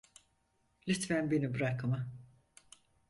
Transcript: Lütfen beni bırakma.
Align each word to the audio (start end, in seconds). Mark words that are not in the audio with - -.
Lütfen 0.87 1.31
beni 1.31 1.53
bırakma. 1.53 2.07